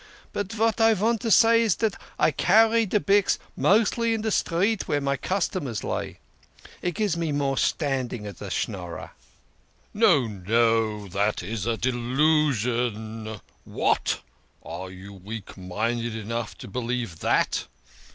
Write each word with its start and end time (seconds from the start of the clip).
But 0.33 0.51
vat 0.53 0.81
I 0.81 0.95
vant 0.95 1.21
to 1.21 1.29
say 1.29 1.61
is 1.61 1.75
dat 1.75 1.93
I 2.17 2.31
carry 2.31 2.87
de 2.87 2.99
byx 2.99 3.37
mostly 3.55 4.15
in 4.15 4.23
the 4.23 4.31
streets 4.31 4.85
vere 4.85 4.99
my 4.99 5.15
customers 5.15 5.83
lay, 5.83 6.07
and 6.07 6.17
it 6.81 6.95
gives 6.95 7.15
me 7.15 7.31
more 7.31 7.55
standing 7.55 8.25
as 8.25 8.41
a 8.41 8.49
Schnorrer"" 8.49 9.11
No, 9.93 10.25
no, 10.25 11.07
that 11.07 11.43
is 11.43 11.67
a 11.67 11.77
delusion. 11.77 13.41
What! 13.63 14.21
Are 14.63 14.89
you 14.89 15.13
weak 15.13 15.55
minded 15.55 16.15
enough 16.15 16.57
to 16.57 16.67
believe 16.67 17.19
that? 17.19 17.67